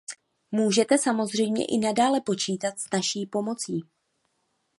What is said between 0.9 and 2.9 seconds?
samozřejmě i nadále počítat s